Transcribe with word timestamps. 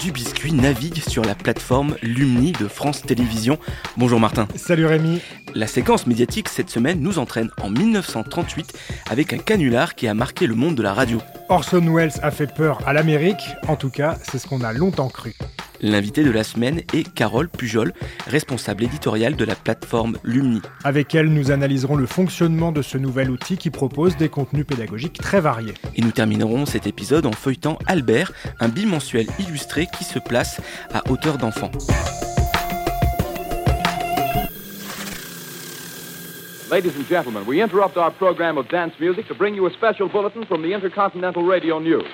du 0.00 0.12
biscuit 0.12 0.52
navigue 0.52 1.02
sur 1.02 1.22
la 1.22 1.34
plateforme 1.34 1.94
Lumni 2.02 2.52
de 2.52 2.68
France 2.68 3.02
Télévisions. 3.02 3.58
Bonjour 3.98 4.18
Martin. 4.18 4.48
Salut 4.56 4.86
Rémi. 4.86 5.20
La 5.54 5.66
séquence 5.66 6.06
médiatique 6.06 6.48
cette 6.48 6.70
semaine 6.70 7.00
nous 7.00 7.18
entraîne 7.18 7.50
en 7.62 7.68
1938 7.68 8.72
avec 9.10 9.32
un 9.34 9.38
canular 9.38 9.94
qui 9.94 10.08
a 10.08 10.14
marqué 10.14 10.46
le 10.46 10.54
monde 10.54 10.74
de 10.74 10.82
la 10.82 10.94
radio. 10.94 11.20
Orson 11.50 11.82
Welles 11.94 12.18
a 12.22 12.30
fait 12.30 12.46
peur 12.46 12.80
à 12.86 12.94
l'Amérique, 12.94 13.42
en 13.68 13.76
tout 13.76 13.90
cas 13.90 14.16
c'est 14.22 14.38
ce 14.38 14.46
qu'on 14.46 14.62
a 14.62 14.72
longtemps 14.72 15.08
cru. 15.08 15.34
L'invité 15.82 16.24
de 16.24 16.30
la 16.30 16.44
semaine 16.44 16.82
est 16.92 17.10
Carole 17.14 17.48
Pujol, 17.48 17.92
responsable 18.26 18.84
éditoriale 18.84 19.34
de 19.34 19.44
la 19.46 19.54
plateforme 19.54 20.18
Lumni. 20.22 20.60
Avec 20.84 21.14
elle, 21.14 21.28
nous 21.28 21.50
analyserons 21.50 21.96
le 21.96 22.04
fonctionnement 22.04 22.70
de 22.70 22.82
ce 22.82 22.98
nouvel 22.98 23.30
outil 23.30 23.56
qui 23.56 23.70
propose 23.70 24.16
des 24.18 24.28
contenus 24.28 24.66
pédagogiques 24.66 25.18
très 25.18 25.40
variés. 25.40 25.74
Et 25.96 26.02
nous 26.02 26.10
terminerons 26.10 26.66
cet 26.66 26.86
épisode 26.86 27.24
en 27.24 27.32
feuilletant 27.32 27.78
Albert, 27.86 28.32
un 28.60 28.68
bimensuel 28.68 29.26
illustré 29.38 29.86
qui 29.96 30.04
se 30.04 30.18
place 30.18 30.60
à 30.92 31.02
hauteur 31.10 31.38
d'enfant. 31.38 31.70
Ladies 36.70 36.92
and 36.96 37.06
gentlemen, 37.08 37.42
we 37.48 37.62
interrupt 37.62 37.96
our 37.96 38.12
program 38.12 38.56
of 38.56 38.68
dance 38.68 38.92
music 39.00 39.26
to 39.26 39.34
bring 39.34 39.56
you 39.56 39.66
a 39.66 39.70
special 39.72 40.08
bulletin 40.08 40.44
from 40.46 40.62
the 40.62 40.72
Intercontinental 40.72 41.42
Radio 41.42 41.80
News. 41.80 42.06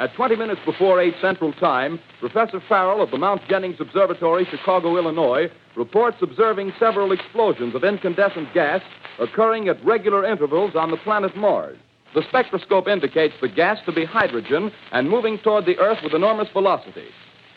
At 0.00 0.14
20 0.14 0.34
minutes 0.36 0.62
before 0.64 0.98
8 0.98 1.12
Central 1.20 1.52
Time, 1.52 2.00
Professor 2.20 2.58
Farrell 2.70 3.02
of 3.02 3.10
the 3.10 3.18
Mount 3.18 3.42
Jennings 3.50 3.82
Observatory, 3.82 4.46
Chicago, 4.50 4.96
Illinois, 4.96 5.50
reports 5.76 6.16
observing 6.22 6.72
several 6.80 7.12
explosions 7.12 7.74
of 7.74 7.84
incandescent 7.84 8.54
gas 8.54 8.80
occurring 9.18 9.68
at 9.68 9.84
regular 9.84 10.24
intervals 10.24 10.74
on 10.74 10.90
the 10.90 10.96
planet 10.96 11.36
Mars. 11.36 11.76
The 12.14 12.22
spectroscope 12.30 12.88
indicates 12.88 13.34
the 13.42 13.48
gas 13.50 13.76
to 13.84 13.92
be 13.92 14.06
hydrogen 14.06 14.72
and 14.90 15.10
moving 15.10 15.38
toward 15.38 15.66
the 15.66 15.76
Earth 15.76 15.98
with 16.02 16.14
enormous 16.14 16.48
velocity. 16.54 17.08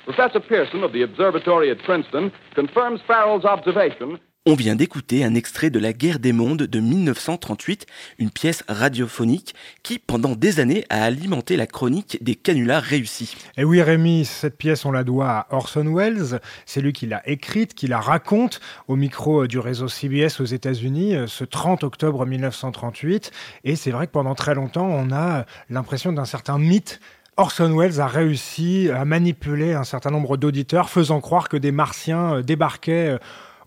Professor 0.04 0.42
Pearson 0.42 0.84
of 0.84 0.92
the 0.92 1.04
observatory 1.04 1.72
at 1.72 1.80
Princeton 1.84 2.30
confirms 2.56 3.00
Farrell's 3.08 3.46
observation 3.46 4.20
On 4.46 4.56
vient 4.56 4.76
d'écouter 4.76 5.24
un 5.24 5.36
extrait 5.36 5.70
de 5.70 5.80
La 5.80 5.94
guerre 5.94 6.20
des 6.20 6.34
mondes 6.34 6.64
de 6.64 6.80
1938, 6.82 7.86
une 8.20 8.30
pièce 8.30 8.66
radiophonique 8.68 9.56
qui, 9.84 10.00
pendant 10.00 10.36
des 10.36 10.60
années, 10.60 10.84
a 10.90 11.06
alimenté 11.06 11.56
la 11.56 11.66
chronique 11.66 12.22
des 12.22 12.36
canulars 12.36 12.84
réussis. 12.84 13.38
Et 13.56 13.64
oui 13.64 13.82
Rémi, 13.82 14.26
cette 14.26 14.58
pièce 14.58 14.84
on 14.84 14.92
la 14.92 15.06
doit 15.06 15.30
à 15.30 15.48
Orson 15.52 15.96
Welles, 15.96 16.42
c'est 16.66 16.82
lui 16.82 16.92
qui 16.92 17.08
l'a 17.08 17.22
écrite, 17.26 17.74
qui 17.74 17.88
la 17.88 18.02
raconte 18.02 18.60
au 18.90 18.98
micro 18.98 19.48
du 19.48 19.60
réseau 19.60 19.88
CBS 19.88 20.42
aux 20.42 20.46
États-Unis 20.46 21.16
euh, 21.16 21.26
ce 21.26 21.46
30 21.46 21.86
octobre 21.86 22.26
1938. 22.26 23.32
Et 23.64 23.78
c'est 23.78 23.92
vrai 23.92 24.08
que 24.08 24.12
pendant 24.12 24.36
très 24.36 24.56
longtemps 24.56 24.90
on 24.90 25.14
a 25.14 25.46
l'impression 25.70 26.12
d'un 26.12 26.26
certain 26.26 26.60
mythe 26.60 27.00
Orson 27.38 27.76
Welles 27.76 28.00
a 28.00 28.08
réussi 28.08 28.90
à 28.94 29.06
manipuler 29.06 29.74
un 29.74 29.84
certain 29.84 30.12
nombre 30.12 30.38
d'auditeurs, 30.38 30.90
faisant 30.90 31.20
croire 31.20 31.50
que 31.50 31.58
des 31.58 31.72
martiens 31.72 32.36
euh, 32.36 32.42
débarquaient 32.44 33.14
euh, 33.14 33.18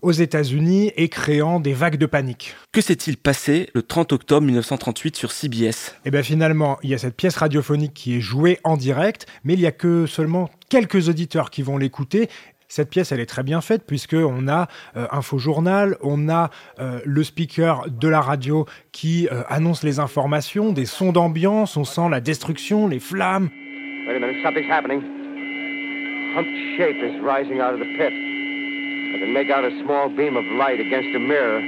aux 0.01 0.11
États-Unis 0.11 0.91
et 0.95 1.09
créant 1.09 1.59
des 1.59 1.73
vagues 1.73 1.97
de 1.97 2.05
panique. 2.05 2.55
Que 2.71 2.81
s'est-il 2.81 3.17
passé 3.17 3.69
le 3.73 3.81
30 3.81 4.13
octobre 4.13 4.45
1938 4.45 5.15
sur 5.15 5.31
CBS 5.31 5.95
Et 6.05 6.11
bien 6.11 6.23
finalement, 6.23 6.77
il 6.83 6.89
y 6.89 6.93
a 6.93 6.97
cette 6.97 7.15
pièce 7.15 7.37
radiophonique 7.37 7.93
qui 7.93 8.17
est 8.17 8.21
jouée 8.21 8.59
en 8.63 8.77
direct, 8.77 9.25
mais 9.43 9.53
il 9.53 9.59
y 9.59 9.67
a 9.67 9.71
que 9.71 10.05
seulement 10.05 10.49
quelques 10.69 11.09
auditeurs 11.09 11.49
qui 11.49 11.61
vont 11.61 11.77
l'écouter. 11.77 12.29
Cette 12.67 12.89
pièce, 12.89 13.13
elle 13.13 13.21
est 13.21 13.27
très 13.27 13.43
bien 13.43 13.61
faite 13.61 13.83
puisque 13.87 14.15
on 14.15 14.47
a 14.47 14.67
euh, 14.97 15.07
un 15.11 15.21
faux 15.21 15.37
journal, 15.37 15.95
on 16.01 16.27
a 16.27 16.49
euh, 16.79 16.99
le 17.05 17.23
speaker 17.23 17.89
de 17.89 18.07
la 18.09 18.19
radio 18.19 18.65
qui 18.91 19.27
euh, 19.31 19.43
annonce 19.47 19.83
les 19.83 19.99
informations, 19.99 20.73
des 20.73 20.85
sons 20.85 21.13
d'ambiance, 21.13 21.77
on 21.77 21.85
sent 21.85 22.09
la 22.11 22.19
destruction, 22.19 22.87
les 22.87 22.99
flammes. 22.99 23.49
Wait 24.07 24.15
a 24.15 24.19
minute, 24.19 24.43
something's 24.43 24.69
happening. 24.69 25.01
Humped 26.35 26.77
shape 26.77 26.97
is 26.97 27.19
rising 27.21 27.61
out 27.61 27.73
of 27.73 27.79
the 27.79 27.97
pit. 27.97 28.26
I 29.13 29.19
can 29.19 29.33
make 29.33 29.49
out 29.49 29.63
a 29.63 29.71
small 29.83 30.09
beam 30.09 30.35
of 30.35 30.45
light 30.59 30.79
against 30.79 31.09
a 31.15 31.19
mirror. 31.19 31.59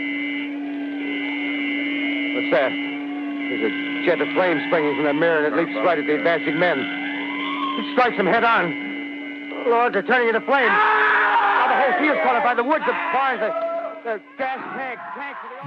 What's 2.36 2.52
that? 2.52 2.72
There's 2.72 3.66
a 3.66 3.74
jet 4.06 4.22
of 4.22 4.28
flame 4.36 4.62
springing 4.68 4.96
from 4.96 5.06
the 5.06 5.14
mirror 5.14 5.46
and 5.46 5.54
it 5.54 5.58
leaps 5.58 5.76
right 5.86 5.98
at 5.98 6.06
the 6.06 6.16
advancing 6.16 6.60
men. 6.60 6.80
It 6.80 7.86
strikes 7.94 8.18
them 8.18 8.28
head 8.28 8.44
on. 8.44 8.74
Lord, 9.68 9.94
they're 9.94 10.04
turning 10.04 10.28
into 10.28 10.42
flames. 10.42 10.72
Now 10.72 11.68
the 11.68 11.76
whole 11.80 11.96
field's 12.00 12.22
caught 12.24 12.36
up 12.36 12.44
by 12.44 12.56
the 12.56 12.64
woods, 12.64 12.84
the 12.86 12.94
barns, 13.14 13.40
the, 13.40 13.69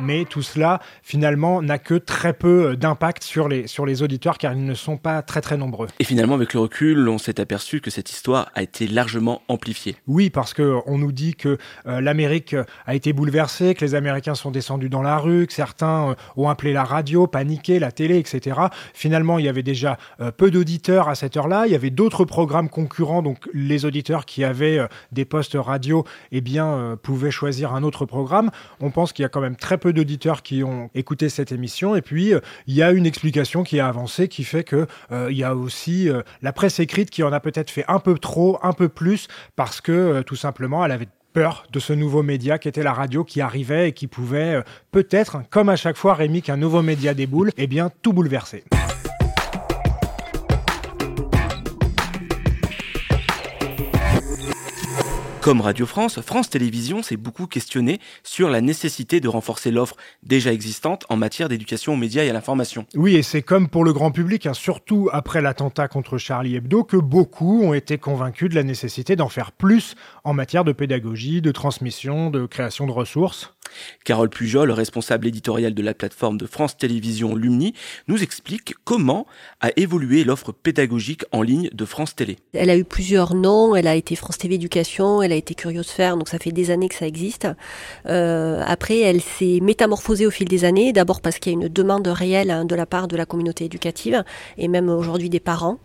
Mais 0.01 0.25
tout 0.25 0.43
cela, 0.43 0.81
finalement, 1.03 1.63
n'a 1.63 1.79
que 1.79 1.95
très 1.95 2.33
peu 2.33 2.77
d'impact 2.77 3.23
sur 3.23 3.49
les, 3.49 3.67
sur 3.67 3.87
les 3.87 4.03
auditeurs 4.03 4.39
car 4.39 4.53
ils 4.53 4.65
ne 4.65 4.75
sont 4.75 4.97
pas 4.97 5.23
très 5.23 5.41
très 5.41 5.57
nombreux. 5.57 5.89
Et 5.99 6.05
finalement, 6.05 6.35
avec 6.35 6.55
le 6.55 6.61
recul, 6.61 7.09
on 7.09 7.19
s'est 7.19 7.41
aperçu 7.41 7.81
que 7.81 7.91
cette 7.91 8.11
histoire 8.11 8.51
a 8.55 8.63
été 8.63 8.87
largement 8.87 9.43
amplifiée. 9.49 9.97
Oui, 10.07 10.31
parce 10.31 10.55
que 10.55 10.79
on 10.87 10.99
nous 10.99 11.13
dit 11.13 11.35
que 11.35 11.59
euh, 11.87 12.01
l'Amérique 12.01 12.57
a 12.87 12.95
été 12.95 13.13
bouleversée, 13.13 13.75
que 13.75 13.85
les 13.85 13.95
Américains 13.95 14.35
sont 14.35 14.51
descendus 14.51 14.89
dans 14.89 15.03
la 15.03 15.19
rue, 15.19 15.47
que 15.47 15.53
certains 15.53 16.11
euh, 16.11 16.15
ont 16.37 16.49
appelé 16.49 16.73
la 16.73 16.85
radio, 16.85 17.27
paniqué, 17.27 17.79
la 17.79 17.93
télé, 17.93 18.19
etc. 18.19 18.61
Finalement, 18.95 19.39
il 19.39 19.45
y 19.45 19.49
avait 19.49 19.63
déjà 19.63 19.99
euh, 20.21 20.31
peu 20.31 20.51
d'auditeurs 20.51 21.09
à 21.09 21.15
cette 21.15 21.37
heure-là. 21.37 21.67
Il 21.67 21.73
y 21.73 21.77
avait 21.77 21.91
d'autres 21.91 22.25
programmes 22.25 22.69
concurrents, 22.69 23.23
donc 23.23 23.39
les 23.53 23.85
auditeurs 23.85 24.25
qui 24.25 24.45
avaient 24.45 24.81
des 25.13 25.25
postes 25.25 25.57
radio, 25.59 26.05
eh 26.31 26.41
bien, 26.41 26.99
pouvaient 27.03 27.31
choisir 27.31 27.75
un 27.75 27.83
autre 27.83 28.07
programme. 28.07 28.32
On 28.81 28.91
pense 28.91 29.13
qu'il 29.13 29.23
y 29.23 29.27
a 29.27 29.29
quand 29.29 29.41
même 29.41 29.57
très 29.57 29.79
peu 29.79 29.93
d'auditeurs 29.93 30.43
qui 30.43 30.63
ont 30.63 30.91
écouté 30.95 31.29
cette 31.29 31.53
émission. 31.53 31.95
Et 31.97 32.03
puis, 32.03 32.35
euh, 32.35 32.41
il 32.67 32.75
y 32.75 32.83
a 32.83 32.91
une 32.91 33.07
explication 33.07 33.63
qui 33.63 33.81
a 33.81 33.89
avancé, 33.89 34.29
qui 34.29 34.45
fait 34.45 34.65
que 34.65 34.87
euh, 35.11 35.29
il 35.31 35.37
y 35.37 35.45
a 35.45 35.55
aussi 35.55 36.09
euh, 36.09 36.23
la 36.41 36.53
presse 36.53 36.81
écrite 36.81 37.11
qui 37.11 37.23
en 37.23 37.33
a 37.33 37.41
peut-être 37.41 37.71
fait 37.71 37.85
un 37.89 37.99
peu 37.99 38.19
trop, 38.19 38.59
un 38.63 38.73
peu 38.73 38.89
plus, 38.89 39.29
parce 39.57 39.81
que 39.81 40.23
tout 40.23 40.37
simplement, 40.37 40.85
elle 40.85 40.93
avait 40.93 41.09
peur 41.33 41.67
de 41.73 41.81
ce 41.81 41.93
nouveau 41.93 42.23
média 42.23 42.59
qui 42.59 42.69
était 42.69 42.83
la 42.83 42.93
radio 42.93 43.25
qui 43.25 43.41
arrivait 43.41 43.89
et 43.89 43.93
qui 43.93 44.07
pouvait 44.07 44.63
peut-être, 44.91 45.43
comme 45.51 45.71
à 45.71 45.77
chaque 45.77 45.97
fois 45.97 46.15
Rémi 46.15 46.43
qu'un 46.43 46.59
nouveau 46.59 46.83
média 46.83 47.15
déboule, 47.15 47.51
eh 47.57 47.67
bien 47.67 47.91
tout 48.03 48.13
bouleverser. 48.13 48.65
Comme 55.43 55.61
Radio 55.61 55.87
France, 55.87 56.21
France 56.21 56.51
Télévisions 56.51 57.03
s'est 57.03 57.17
beaucoup 57.17 57.49
questionné 57.49 57.99
sur 58.23 58.49
la 58.49 58.61
nécessité 58.61 59.19
de 59.19 59.27
renforcer 59.27 59.73
l'offre 59.73 59.97
déjà 60.23 60.53
existante 60.53 61.05
en 61.09 61.17
matière 61.17 61.49
d'éducation 61.49 61.95
aux 61.95 61.97
médias 61.97 62.23
et 62.23 62.31
à 62.31 62.33
l'information. 62.33 62.87
Oui, 62.95 63.17
et 63.17 63.25
c'est 63.25 63.43
comme 63.43 63.69
pour 63.69 63.83
le 63.83 63.93
grand 63.93 64.13
public, 64.13 64.47
hein, 64.47 64.55
surtout 64.55 65.09
après 65.13 65.43
l'attentat 65.43 65.89
contre 65.89 66.17
Charlie 66.17 66.55
Hebdo, 66.55 66.85
que 66.85 66.97
beaucoup 66.97 67.61
ont 67.65 67.75
été 67.75 67.99
convaincus 67.99 68.51
de 68.51 68.55
la 68.55 68.63
nécessité 68.63 69.17
d'en 69.17 69.29
faire 69.29 69.51
plus 69.51 69.97
en 70.23 70.33
matière 70.33 70.63
de 70.63 70.71
pédagogie, 70.71 71.43
de 71.43 71.51
transmission, 71.51 72.31
de 72.31 72.47
création 72.47 72.87
de 72.87 72.93
ressources. 72.93 73.53
Carole 74.05 74.31
Pujol, 74.31 74.71
responsable 74.71 75.27
éditoriale 75.27 75.75
de 75.75 75.83
la 75.83 75.95
plateforme 75.95 76.39
de 76.39 76.47
France 76.47 76.77
Télévisions 76.77 77.35
Lumni, 77.35 77.75
nous 78.09 78.23
explique 78.23 78.75
comment 78.85 79.27
a 79.61 79.71
évolué 79.77 80.25
l'offre 80.25 80.53
pédagogique 80.53 81.25
en 81.33 81.43
ligne 81.43 81.71
de 81.73 81.85
France 81.85 82.15
Télé. 82.15 82.39
Elle 82.53 82.71
a 82.71 82.77
eu 82.77 82.85
plusieurs 82.85 83.35
noms. 83.35 83.75
Elle 83.75 83.87
a 83.87 83.95
été 83.95 84.17
France 84.17 84.39
TV 84.39 84.53
Éducation, 84.53 85.23
elle 85.23 85.33
a 85.33 85.37
été 85.37 85.55
Curiosphère, 85.55 86.17
donc 86.17 86.29
ça 86.29 86.39
fait 86.39 86.53
des 86.53 86.71
années 86.71 86.89
que 86.89 86.95
ça 86.95 87.07
existe. 87.07 87.49
Euh, 88.07 88.63
après, 88.67 88.99
elle 89.01 89.21
s'est 89.21 89.61
métamorphosée 89.63 90.27
au 90.27 90.31
fil 90.31 90.47
des 90.47 90.65
années. 90.65 90.93
D'abord 90.93 91.21
parce 91.21 91.39
qu'il 91.39 91.53
y 91.53 91.57
a 91.57 91.59
une 91.59 91.69
demande 91.69 92.07
réelle 92.07 92.51
hein, 92.51 92.65
de 92.65 92.75
la 92.75 92.87
part 92.87 93.09
de 93.09 93.17
la 93.17 93.25
communauté 93.25 93.65
éducative 93.65 94.23
et 94.59 94.69
même 94.69 94.89
aujourd'hui 94.89 95.31
des 95.31 95.41
parents. 95.41 95.79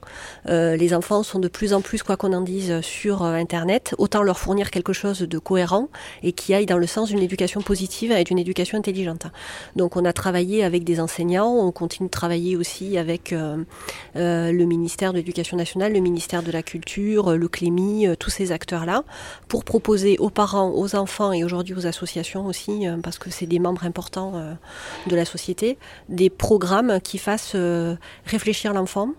Euh, 0.50 0.76
les 0.76 0.94
enfants 0.94 1.24
sont 1.24 1.40
de 1.40 1.48
plus 1.48 1.74
en 1.74 1.82
plus, 1.82 2.04
quoi 2.04 2.18
qu'on 2.18 2.34
en 2.34 2.42
dise, 2.42 2.82
sur 2.82 3.24
euh, 3.24 3.34
Internet. 3.34 3.96
Autant 3.98 4.22
leur 4.22 4.38
fournir 4.38 4.70
quelque 4.70 4.94
chose 4.94 5.20
de 5.20 5.38
cohérent 5.40 5.90
et 6.24 6.34
qui 6.34 6.54
aille 6.54 6.66
dans 6.66 6.78
le 6.78 6.88
sens 6.88 7.10
d'une 7.10 7.20
éducation 7.20 7.62
positive 7.68 8.14
et 8.14 8.24
d'une 8.24 8.40
éducation 8.40 8.78
intelligente. 8.78 9.28
Donc 9.76 9.98
on 9.98 10.06
a 10.06 10.14
travaillé 10.14 10.64
avec 10.64 10.86
des 10.86 11.02
enseignants, 11.02 11.54
on 11.54 11.74
continue 11.74 12.08
de 12.08 12.12
travailler 12.12 12.56
aussi 12.56 12.98
avec 12.98 13.34
euh, 13.34 13.58
euh, 14.16 14.54
le 14.54 14.66
ministère 14.66 15.12
de 15.12 15.18
l'Éducation 15.18 15.58
nationale, 15.58 15.92
le 15.92 16.00
ministère 16.00 16.44
de 16.44 16.52
la 16.52 16.64
Culture, 16.64 17.36
le 17.36 17.48
Clémy, 17.50 18.08
euh, 18.08 18.16
tous 18.16 18.30
ces 18.30 18.54
acteurs-là, 18.54 19.04
pour 19.50 19.66
proposer 19.66 20.16
aux 20.18 20.30
parents, 20.30 20.72
aux 20.74 20.96
enfants 20.96 21.34
et 21.34 21.44
aujourd'hui 21.44 21.76
aux 21.76 21.86
associations 21.86 22.46
aussi, 22.46 22.86
parce 23.04 23.18
que 23.18 23.30
c'est 23.30 23.48
des 23.48 23.60
membres 23.60 23.86
importants 23.86 24.32
de 25.08 25.16
la 25.16 25.26
société, 25.26 25.78
des 26.08 26.30
programmes 26.30 27.02
qui 27.02 27.18
fassent 27.18 27.58
réfléchir 28.26 28.74
l'enfant, 28.74 29.10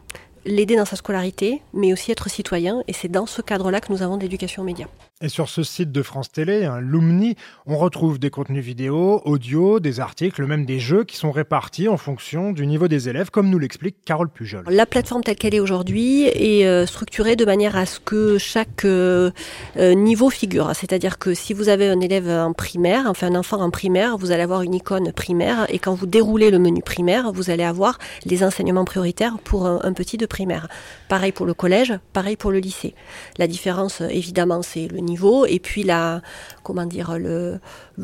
l'aider 0.47 0.77
dans 0.77 0.87
sa 0.87 0.97
scolarité, 0.97 1.63
mais 1.75 1.93
aussi 1.93 2.11
être 2.11 2.29
citoyen. 2.31 2.83
Et 2.89 2.93
c'est 2.93 3.09
dans 3.09 3.27
ce 3.27 3.43
cadre-là 3.43 3.81
que 3.81 3.93
nous 3.93 4.03
avons 4.03 4.17
d'éducation 4.17 4.65
aux. 4.65 4.89
Et 5.21 5.29
sur 5.29 5.49
ce 5.49 5.65
site 5.65 5.91
de 5.91 6.03
France 6.03 6.31
Télé, 6.31 6.65
hein, 6.65 6.79
Lumni, 6.81 7.35
on 7.67 7.77
retrouve 7.77 8.21
des 8.21 8.31
contenus 8.31 8.65
vidéo, 8.65 9.21
audio, 9.25 9.81
des 9.81 9.99
articles, 9.99 10.45
même 10.45 10.65
des 10.65 10.79
jeux 10.79 11.03
qui 11.03 11.17
sont 11.17 11.33
répartis 11.33 11.89
en 11.89 11.97
fonction 11.97 12.53
du 12.53 12.69
niveau 12.69 12.87
des 12.87 13.09
élèves, 13.09 13.31
comme 13.31 13.51
nous 13.51 13.59
l'explique 13.59 13.97
Carole 14.05 14.29
Pujol. 14.29 14.63
La 14.69 14.87
plateforme 14.87 15.25
telle 15.25 15.35
qu'elle 15.35 15.57
est 15.57 15.61
aujourd'hui 15.61 16.27
est 16.27 16.69
euh, 16.69 16.87
structurée 16.87 17.35
de 17.35 17.45
manière 17.45 17.77
à 17.77 17.85
ce 17.85 17.99
que 17.99 18.39
chaque 18.39 18.85
euh, 18.85 19.33
euh, 19.77 19.95
niveau 19.95 20.31
figure. 20.31 20.71
C'est-à-dire 20.77 21.19
que 21.19 21.35
si 21.35 21.53
vous 21.53 21.69
avez 21.69 21.89
un 21.89 21.99
élève 21.99 22.29
en 22.29 22.53
primaire, 22.53 23.07
enfin 23.09 23.27
un 23.27 23.35
enfant 23.35 23.61
en 23.61 23.71
primaire, 23.71 24.19
vous 24.19 24.31
allez 24.31 24.45
avoir 24.45 24.63
une 24.63 24.75
icône 24.75 25.11
primaire 25.11 25.67
et 25.69 25.81
quand 25.81 25.95
vous 25.95 26.07
déroulez 26.07 26.53
le 26.53 26.61
menu 26.61 26.81
primaire, 26.81 27.33
vous 27.33 27.51
allez 27.51 27.65
avoir 27.65 27.99
les 28.25 28.45
enseignements 28.45 28.85
prioritaires 28.85 29.39
pour 29.43 29.67
un, 29.67 29.93
petit 29.95 30.17
de 30.17 30.27
primaire. 30.27 30.69
Pareil 31.09 31.33
pour 31.33 31.45
le 31.45 31.55
collège, 31.55 31.93
pareil 32.13 32.37
pour 32.37 32.53
le 32.53 32.61
lycée. 32.61 32.95
La 33.37 33.49
différence, 33.49 34.01
évidemment, 34.01 34.63
c'est 34.63 34.87
le 34.87 35.08
et 35.47 35.59
puis 35.59 35.83
la 35.83 36.21
comment 36.63 36.85
dire 36.85 37.19
le, 37.19 37.61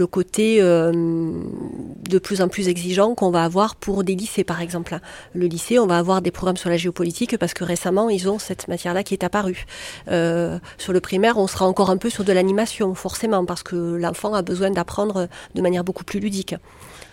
côté 0.07 0.59
euh, 0.61 0.93
de 0.93 2.19
plus 2.19 2.41
en 2.41 2.49
plus 2.49 2.69
exigeant 2.69 3.15
qu'on 3.15 3.31
va 3.31 3.45
avoir 3.45 3.77
pour 3.77 4.05
des 4.05 4.15
lycées 4.15 4.45
par 4.45 4.61
exemple. 4.61 4.99
Le 5.35 5.47
lycée, 5.47 5.79
on 5.79 5.87
va 5.87 5.99
avoir 5.99 6.23
des 6.23 6.31
programmes 6.31 6.57
sur 6.57 6.71
la 6.71 6.77
géopolitique 6.77 7.37
parce 7.39 7.55
que 7.55 7.65
récemment 7.65 8.09
ils 8.09 8.29
ont 8.29 8.39
cette 8.39 8.69
matière-là 8.69 9.03
qui 9.03 9.15
est 9.15 9.25
apparue. 9.25 9.67
Euh, 10.11 10.59
sur 10.79 10.93
le 10.93 11.01
primaire, 11.01 11.39
on 11.39 11.47
sera 11.47 11.67
encore 11.67 11.91
un 11.91 11.97
peu 11.97 12.11
sur 12.11 12.25
de 12.25 12.33
l'animation 12.33 12.95
forcément 12.95 13.45
parce 13.45 13.63
que 13.63 13.77
l'enfant 13.77 14.35
a 14.35 14.43
besoin 14.43 14.71
d'apprendre 14.71 15.29
de 15.55 15.63
manière 15.63 15.85
beaucoup 15.85 16.05
plus 16.05 16.21
ludique. 16.21 16.55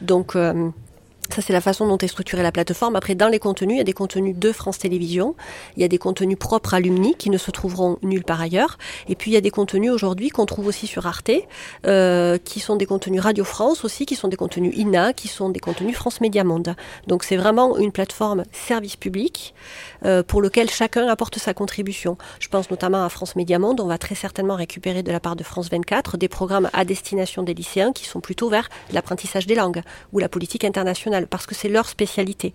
Donc 0.01 0.35
euh, 0.35 0.69
ça, 1.31 1.41
c'est 1.41 1.53
la 1.53 1.61
façon 1.61 1.87
dont 1.87 1.97
est 1.97 2.07
structurée 2.07 2.43
la 2.43 2.51
plateforme. 2.51 2.95
Après, 2.95 3.15
dans 3.15 3.27
les 3.27 3.39
contenus, 3.39 3.75
il 3.75 3.77
y 3.77 3.81
a 3.81 3.85
des 3.85 3.93
contenus 3.93 4.35
de 4.35 4.51
France 4.51 4.79
Télévisions, 4.79 5.35
il 5.77 5.81
y 5.81 5.85
a 5.85 5.87
des 5.87 5.97
contenus 5.97 6.37
propres 6.37 6.73
à 6.73 6.79
Lumni 6.79 7.15
qui 7.15 7.29
ne 7.29 7.37
se 7.37 7.51
trouveront 7.51 7.97
nulle 8.01 8.23
part 8.23 8.41
ailleurs. 8.41 8.77
Et 9.07 9.15
puis, 9.15 9.31
il 9.31 9.33
y 9.33 9.37
a 9.37 9.41
des 9.41 9.51
contenus 9.51 9.91
aujourd'hui 9.91 10.29
qu'on 10.29 10.45
trouve 10.45 10.67
aussi 10.67 10.87
sur 10.87 11.07
Arte, 11.07 11.31
euh, 11.85 12.37
qui 12.37 12.59
sont 12.59 12.75
des 12.75 12.85
contenus 12.85 13.21
Radio 13.21 13.43
France 13.43 13.85
aussi, 13.85 14.05
qui 14.05 14.15
sont 14.15 14.27
des 14.27 14.37
contenus 14.37 14.75
INA, 14.77 15.13
qui 15.13 15.27
sont 15.27 15.49
des 15.49 15.59
contenus 15.59 15.95
France 15.95 16.21
Média 16.21 16.43
Monde. 16.43 16.75
Donc, 17.07 17.23
c'est 17.23 17.37
vraiment 17.37 17.77
une 17.77 17.91
plateforme 17.91 18.43
service 18.51 18.95
public 18.95 19.53
euh, 20.05 20.23
pour 20.23 20.41
lequel 20.41 20.69
chacun 20.69 21.07
apporte 21.07 21.37
sa 21.37 21.53
contribution. 21.53 22.17
Je 22.39 22.47
pense 22.47 22.69
notamment 22.69 23.05
à 23.05 23.09
France 23.09 23.35
Média 23.35 23.59
Monde. 23.59 23.79
On 23.79 23.87
va 23.87 23.97
très 23.97 24.15
certainement 24.15 24.55
récupérer 24.55 25.03
de 25.03 25.11
la 25.11 25.19
part 25.19 25.35
de 25.35 25.43
France 25.43 25.69
24 25.69 26.17
des 26.17 26.27
programmes 26.27 26.69
à 26.73 26.85
destination 26.85 27.43
des 27.43 27.53
lycéens 27.53 27.93
qui 27.93 28.05
sont 28.05 28.19
plutôt 28.19 28.49
vers 28.49 28.69
l'apprentissage 28.91 29.47
des 29.47 29.55
langues 29.55 29.81
ou 30.13 30.19
la 30.19 30.29
politique 30.29 30.65
internationale 30.65 31.20
parce 31.27 31.45
que 31.45 31.55
c'est 31.55 31.69
leur 31.69 31.87
spécialité. 31.87 32.53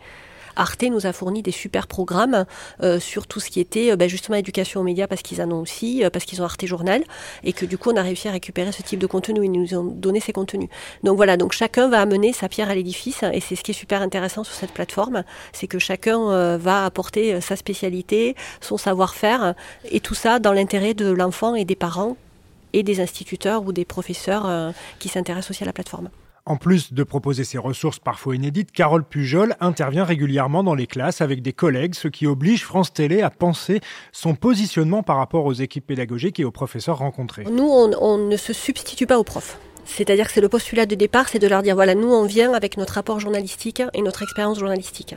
Arte 0.56 0.82
nous 0.84 1.06
a 1.06 1.12
fourni 1.12 1.42
des 1.42 1.52
super 1.52 1.86
programmes 1.86 2.46
euh, 2.82 2.98
sur 2.98 3.26
tout 3.26 3.40
ce 3.40 3.50
qui 3.50 3.60
était 3.60 3.92
euh, 3.92 3.96
ben, 3.96 4.08
justement 4.08 4.36
éducation 4.36 4.80
aux 4.80 4.84
médias 4.84 5.06
parce 5.06 5.22
qu'ils 5.22 5.40
en 5.42 5.50
ont 5.50 5.60
aussi, 5.60 6.02
euh, 6.02 6.10
parce 6.10 6.24
qu'ils 6.24 6.42
ont 6.42 6.44
Arte 6.44 6.64
Journal 6.66 7.04
et 7.44 7.52
que 7.52 7.66
du 7.66 7.78
coup 7.78 7.90
on 7.90 7.96
a 7.96 8.02
réussi 8.02 8.26
à 8.28 8.32
récupérer 8.32 8.72
ce 8.72 8.82
type 8.82 8.98
de 8.98 9.06
contenu. 9.06 9.44
Ils 9.44 9.52
nous 9.52 9.74
ont 9.74 9.84
donné 9.84 10.18
ces 10.20 10.32
contenus. 10.32 10.68
Donc 11.04 11.16
voilà, 11.16 11.36
donc 11.36 11.52
chacun 11.52 11.88
va 11.88 12.00
amener 12.00 12.32
sa 12.32 12.48
pierre 12.48 12.70
à 12.70 12.74
l'édifice 12.74 13.22
et 13.32 13.40
c'est 13.40 13.54
ce 13.54 13.62
qui 13.62 13.72
est 13.72 13.74
super 13.74 14.02
intéressant 14.02 14.44
sur 14.44 14.54
cette 14.54 14.72
plateforme, 14.72 15.22
c'est 15.52 15.66
que 15.66 15.78
chacun 15.78 16.56
va 16.56 16.84
apporter 16.84 17.40
sa 17.40 17.56
spécialité, 17.56 18.34
son 18.60 18.78
savoir-faire 18.78 19.54
et 19.90 20.00
tout 20.00 20.14
ça 20.14 20.38
dans 20.38 20.52
l'intérêt 20.52 20.94
de 20.94 21.10
l'enfant 21.10 21.54
et 21.54 21.64
des 21.64 21.76
parents 21.76 22.16
et 22.72 22.82
des 22.82 23.00
instituteurs 23.00 23.64
ou 23.64 23.72
des 23.72 23.84
professeurs 23.84 24.72
qui 24.98 25.08
s'intéressent 25.08 25.50
aussi 25.50 25.62
à 25.62 25.66
la 25.66 25.72
plateforme. 25.72 26.08
En 26.48 26.56
plus 26.56 26.92
de 26.92 27.02
proposer 27.02 27.42
ses 27.42 27.58
ressources 27.58 27.98
parfois 27.98 28.36
inédites, 28.36 28.70
Carole 28.70 29.02
Pujol 29.02 29.56
intervient 29.58 30.04
régulièrement 30.04 30.62
dans 30.62 30.76
les 30.76 30.86
classes 30.86 31.20
avec 31.20 31.42
des 31.42 31.52
collègues, 31.52 31.96
ce 31.96 32.06
qui 32.06 32.24
oblige 32.28 32.62
France 32.62 32.92
Télé 32.92 33.20
à 33.20 33.30
penser 33.30 33.80
son 34.12 34.36
positionnement 34.36 35.02
par 35.02 35.16
rapport 35.16 35.44
aux 35.44 35.54
équipes 35.54 35.88
pédagogiques 35.88 36.38
et 36.38 36.44
aux 36.44 36.52
professeurs 36.52 36.98
rencontrés. 36.98 37.42
Nous, 37.50 37.68
on, 37.68 37.90
on 38.00 38.18
ne 38.18 38.36
se 38.36 38.52
substitue 38.52 39.06
pas 39.06 39.18
aux 39.18 39.24
profs. 39.24 39.58
C'est-à-dire 39.86 40.28
que 40.28 40.32
c'est 40.32 40.40
le 40.40 40.48
postulat 40.48 40.86
de 40.86 40.94
départ, 40.94 41.28
c'est 41.28 41.40
de 41.40 41.48
leur 41.48 41.62
dire, 41.62 41.74
voilà, 41.74 41.96
nous, 41.96 42.12
on 42.12 42.26
vient 42.26 42.52
avec 42.54 42.76
notre 42.76 42.94
rapport 42.94 43.18
journalistique 43.18 43.82
et 43.92 44.02
notre 44.02 44.22
expérience 44.22 44.60
journalistique. 44.60 45.16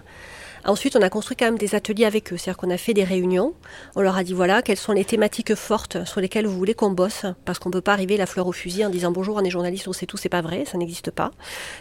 Ensuite, 0.66 0.96
on 0.96 1.02
a 1.02 1.10
construit 1.10 1.38
quand 1.38 1.46
même 1.46 1.58
des 1.58 1.76
ateliers 1.76 2.06
avec 2.06 2.34
eux, 2.34 2.38
c'est-à-dire 2.38 2.58
qu'on 2.58 2.70
a 2.70 2.78
fait 2.78 2.94
des 2.94 3.04
réunions. 3.04 3.54
On 3.96 4.02
leur 4.02 4.18
a 4.18 4.24
dit 4.24 4.34
voilà, 4.34 4.62
quelles 4.62 4.78
sont 4.78 4.92
les 4.92 5.06
thématiques 5.06 5.56
fortes 5.56 6.06
sur 6.06 6.22
lesquelles 6.22 6.48
vous 6.48 6.58
voulez 6.58 6.74
qu'on 6.74 6.92
bosse, 6.92 7.26
parce 7.46 7.60
qu'on 7.60 7.70
ne 7.70 7.74
peut 7.74 7.82
pas 7.82 7.94
arriver 7.94 8.18
la 8.18 8.26
fleur 8.26 8.48
au 8.48 8.52
fusil 8.52 8.86
en 8.86 8.90
disant 8.90 9.12
bonjour, 9.12 9.38
on 9.38 9.44
est 9.44 9.50
journaliste, 9.50 9.88
on 9.88 9.94
sait 9.94 10.06
tout, 10.06 10.18
c'est 10.18 10.30
pas 10.30 10.42
vrai, 10.42 10.66
ça 10.66 10.78
n'existe 10.78 11.12
pas. 11.12 11.32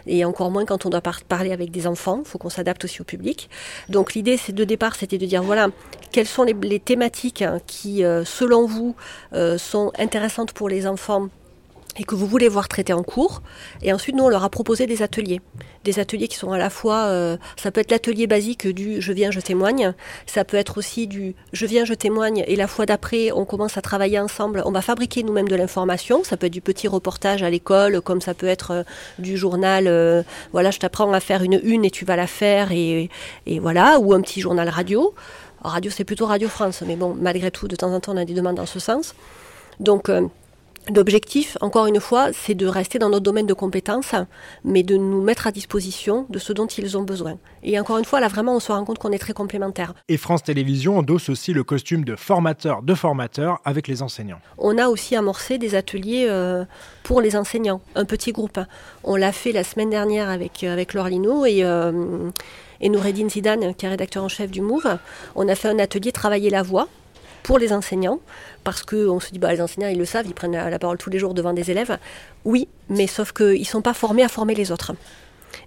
Et 0.07 0.25
encore 0.25 0.51
moins 0.51 0.65
quand 0.65 0.87
on 0.87 0.91
doit 0.91 1.01
parler 1.01 1.53
avec 1.53 1.71
des 1.71 1.87
enfants, 1.87 2.23
il 2.25 2.29
faut 2.29 2.39
qu'on 2.39 2.51
s'adapte 2.51 2.85
aussi 2.85 3.01
au 3.01 3.05
public. 3.05 3.51
Donc 3.89 4.15
l'idée, 4.15 4.37
c'est 4.37 4.53
de 4.53 4.65
départ, 4.65 4.97
c'était 4.97 5.19
de 5.19 5.27
dire 5.27 5.43
voilà, 5.43 5.69
quelles 6.13 6.27
sont 6.27 6.45
les, 6.45 6.81
thématiques 6.81 7.45
qui, 7.67 8.05
euh, 8.05 8.25
selon 8.25 8.67
vous, 8.67 8.95
euh, 9.33 9.59
sont 9.59 9.93
intéressantes 9.99 10.53
pour 10.53 10.69
les 10.69 10.87
enfants 10.87 11.29
et 11.99 12.05
que 12.05 12.15
vous 12.15 12.27
voulez 12.27 12.49
voir 12.49 12.69
traiter 12.69 12.93
en 12.93 13.03
cours. 13.03 13.43
Et 13.83 13.93
ensuite, 13.93 14.15
nous, 14.15 14.25
on 14.25 14.29
leur 14.29 14.45
a 14.45 14.51
proposé 14.51 14.87
des 14.87 15.03
ateliers. 15.03 15.41
Des 15.85 15.99
ateliers 15.99 16.29
qui 16.29 16.37
sont 16.37 16.53
à 16.53 16.59
la 16.59 16.71
fois, 16.71 17.07
euh, 17.07 17.37
ça 17.57 17.71
peut 17.71 17.81
être 17.81 17.91
l'atelier 17.91 18.27
basique 18.27 18.67
du 18.67 19.01
je 19.01 19.13
viens, 19.13 19.31
je 19.31 19.41
témoigne. 19.41 19.95
Ça 20.27 20.45
peut 20.45 20.57
être 20.57 20.79
aussi 20.79 21.07
du 21.07 21.35
je 21.53 21.67
viens, 21.67 21.85
je 21.85 21.95
témoigne. 21.95 22.45
Et 22.47 22.57
la 22.57 22.67
fois 22.67 22.87
d'après, 22.87 23.33
on 23.33 23.45
commence 23.45 23.77
à 23.77 23.83
travailler 23.83 24.19
ensemble. 24.19 24.63
On 24.65 24.73
va 24.73 24.83
fabriquer 24.83 25.23
nous-mêmes 25.23 25.49
de 25.49 25.57
l'information. 25.57 26.23
Ça 26.25 26.37
peut 26.37 26.47
être 26.47 26.53
du 26.53 26.61
petit 26.61 26.89
reportage 26.89 27.43
à 27.43 27.51
l'école, 27.51 28.01
comme 28.01 28.21
ça 28.21 28.35
peut 28.35 28.47
être 28.47 28.71
euh, 28.71 28.83
du 29.19 29.37
journal. 29.37 29.87
Euh, 29.87 30.23
voilà, 30.53 30.71
je 30.71 30.79
t'apprends 30.79 31.13
à 31.13 31.21
faire 31.21 31.43
une 31.43 31.61
une 31.63 31.85
et 31.85 31.91
tu 31.91 32.05
vas 32.05 32.17
la 32.17 32.27
faire. 32.27 32.73
Et, 32.73 33.09
et 33.47 33.59
voilà, 33.59 33.99
ou 33.99 34.13
un 34.15 34.21
petit 34.21 34.41
journal 34.41 34.69
radio. 34.69 35.15
radio, 35.63 35.91
c'est 35.91 36.05
plutôt 36.05 36.27
Radio 36.27 36.49
France. 36.49 36.83
Mais 36.87 36.97
bon, 36.97 37.17
malgré 37.21 37.51
tout, 37.51 37.67
de 37.67 37.77
temps 37.77 37.93
en 37.93 38.01
temps, 38.01 38.13
on 38.15 38.19
a 38.19 38.25
des 38.25 38.35
demandes 38.35 38.57
dans 38.57 38.67
ce 38.67 38.79
sens. 38.79 39.15
Donc, 39.81 40.11
L'objectif, 40.95 41.59
encore 41.61 41.87
une 41.87 42.01
fois, 42.01 42.33
c'est 42.33 42.55
de 42.55 42.67
rester 42.67 42.99
dans 42.99 43.11
notre 43.11 43.23
domaine 43.23 43.47
de 43.47 43.53
compétences, 43.53 44.15
mais 44.65 44.83
de 44.83 44.97
nous 44.97 45.21
mettre 45.23 45.47
à 45.47 45.53
disposition 45.53 46.27
de 46.31 46.39
ce 46.39 46.53
dont 46.53 46.67
ils 46.67 46.97
ont 46.97 47.03
besoin. 47.03 47.39
Et 47.63 47.79
encore 47.79 47.99
une 47.99 48.07
fois, 48.07 48.21
là 48.21 48.29
vraiment, 48.29 48.57
on 48.57 48.61
se 48.61 48.73
rend 48.73 48.85
compte 48.85 48.99
qu'on 48.99 49.13
est 49.13 49.19
très 49.19 49.35
complémentaires. 49.35 49.95
Et 50.09 50.17
France 50.17 50.43
Télévisions 50.43 50.99
endosse 50.99 51.29
aussi 51.29 51.53
le 51.53 51.63
costume 51.63 52.05
de 52.05 52.17
formateur 52.17 52.83
de 52.83 52.95
formateur 52.95 53.59
avec 53.65 53.87
les 53.87 54.03
enseignants. 54.03 54.41
On 54.57 54.79
a 54.79 54.89
aussi 54.89 55.15
amorcé 55.15 55.59
des 55.59 55.75
ateliers 55.75 56.27
euh, 56.29 56.65
pour 57.03 57.21
les 57.21 57.37
enseignants, 57.37 57.83
un 57.95 58.07
petit 58.07 58.33
groupe. 58.33 58.59
On 59.05 59.17
l'a 59.17 59.33
fait 59.33 59.53
la 59.53 59.65
semaine 59.65 59.91
dernière 59.91 60.31
avec, 60.31 60.65
euh, 60.65 60.73
avec 60.73 60.95
Laure 60.95 61.09
Lino 61.09 61.45
et... 61.45 61.65
Euh, 61.65 62.31
et 62.81 62.89
Noureddin 62.89 63.29
Zidane, 63.29 63.75
qui 63.75 63.87
est 63.87 63.89
rédacteur 63.89 64.23
en 64.23 64.29
chef 64.29 64.53
du 64.53 64.61
MOVE, 64.61 64.99
on 65.35 65.49
a 65.49 65.57
fait 65.57 65.69
un 65.69 65.81
atelier 65.81 66.13
Travailler 66.13 66.49
la 66.49 66.63
voix, 66.63 66.87
pour 67.43 67.59
les 67.59 67.73
enseignants, 67.73 68.21
parce 68.65 68.83
qu'on 68.83 69.21
se 69.21 69.31
dit, 69.31 69.39
bah, 69.39 69.53
les 69.53 69.61
enseignants, 69.61 69.89
ils 69.89 69.99
le 69.99 70.05
savent, 70.05 70.27
ils 70.27 70.35
prennent 70.35 70.53
la, 70.53 70.79
parole 70.79 70.99
tous 70.99 71.11
les 71.11 71.19
jours 71.19 71.35
devant 71.35 71.53
des 71.53 71.71
élèves. 71.71 71.99
Oui, 72.45 72.69
mais 72.89 73.07
sauf 73.07 73.33
qu'ils 73.33 73.61
ne 73.61 73.65
sont 73.65 73.83
pas 73.83 73.95
formés 73.95 74.23
à 74.23 74.29
former 74.29 74.55
les 74.55 74.73
autres. 74.73 74.93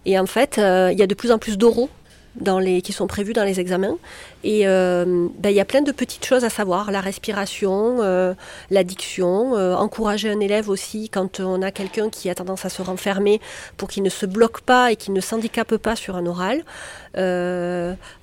Et 0.06 0.18
en 0.20 0.26
fait, 0.26 0.58
euh, 0.58 0.90
il 0.92 1.00
y 1.00 1.04
a 1.04 1.08
de 1.08 1.16
plus 1.16 1.32
en 1.32 1.40
plus 1.40 1.58
d'oraux 1.58 1.90
dans 2.36 2.60
les, 2.60 2.82
qui 2.82 2.94
sont 2.94 3.08
prévus 3.08 3.34
dans 3.34 3.44
les 3.44 3.60
examens. 3.60 3.98
Et 4.44 4.68
euh, 4.68 5.28
ben, 5.38 5.50
il 5.50 5.56
y 5.56 5.60
a 5.60 5.66
plein 5.66 5.82
de 5.82 5.92
petites 5.92 6.26
choses 6.26 6.44
à 6.46 6.50
savoir, 6.50 6.92
la 6.92 7.02
respiration, 7.02 7.98
euh, 8.02 8.34
l'addiction, 8.70 9.56
euh, 9.56 9.76
encourager 9.76 10.30
un 10.30 10.40
élève 10.40 10.70
aussi 10.70 11.10
quand 11.10 11.40
on 11.40 11.62
a 11.62 11.72
quelqu'un 11.72 12.10
qui 12.10 12.30
a 12.30 12.36
tendance 12.36 12.66
à 12.66 12.70
se 12.70 12.82
renfermer 12.82 13.42
pour 13.78 13.90
qu'il 13.90 14.04
ne 14.04 14.10
se 14.10 14.26
bloque 14.26 14.62
pas 14.62 14.92
et 14.92 14.96
qu'il 14.96 15.14
ne 15.14 15.22
s'handicape 15.22 15.78
pas 15.78 15.96
sur 15.96 16.16
un 16.16 16.26
oral. 16.26 16.64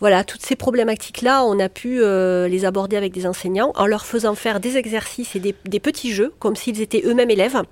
voilà, 0.00 0.25
toutes 0.25 0.43
ces 0.43 0.57
problématiques-là, 0.57 1.45
on 1.45 1.59
a 1.61 1.69
pu 1.69 2.00
les 2.00 2.65
aborder 2.65 2.97
avec 2.97 3.12
des 3.12 3.27
enseignants 3.27 3.73
en 3.77 3.87
leur 3.87 4.07
faisant 4.07 4.35
faire 4.35 4.61
des 4.61 4.77
exercices 4.77 5.37
et 5.37 5.41
des, 5.41 5.55
des 5.67 5.81
petits 5.81 6.12
jeux, 6.12 6.33
comme 6.38 6.57
s'ils 6.57 6.81
étaient 6.81 7.03
eux-mêmes 7.05 7.31
élèves. 7.31 7.62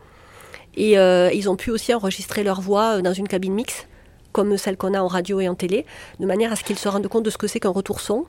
Et 0.76 0.92
ils 0.92 1.48
ont 1.48 1.56
pu 1.56 1.70
aussi 1.70 1.94
enregistrer 1.94 2.44
leur 2.44 2.60
voix 2.60 3.00
dans 3.00 3.14
une 3.14 3.28
cabine 3.28 3.54
mixte 3.54 3.88
comme 4.36 4.58
celle 4.58 4.76
qu'on 4.76 4.92
a 4.92 5.00
en 5.00 5.06
radio 5.06 5.40
et 5.40 5.48
en 5.48 5.54
télé, 5.54 5.86
de 6.20 6.26
manière 6.26 6.52
à 6.52 6.56
ce 6.56 6.62
qu'ils 6.62 6.78
se 6.78 6.90
rendent 6.90 7.08
compte 7.08 7.24
de 7.24 7.30
ce 7.30 7.38
que 7.38 7.46
c'est 7.46 7.58
qu'un 7.58 7.70
retour 7.70 8.00
son, 8.00 8.26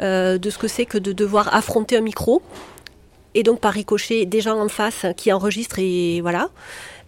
euh, 0.00 0.36
de 0.36 0.50
ce 0.50 0.58
que 0.58 0.68
c'est 0.68 0.84
que 0.84 0.98
de 0.98 1.12
devoir 1.12 1.54
affronter 1.54 1.96
un 1.96 2.02
micro, 2.02 2.42
et 3.34 3.42
donc 3.42 3.58
par 3.60 3.72
ricochet 3.72 4.26
des 4.26 4.42
gens 4.42 4.60
en 4.60 4.68
face 4.68 5.06
qui 5.16 5.32
enregistrent 5.32 5.78
et 5.78 6.20
voilà. 6.20 6.50